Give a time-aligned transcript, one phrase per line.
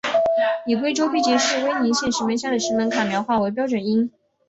[0.65, 4.11] 以贵州毕节市威宁县石门乡的石门坎苗话为标准音。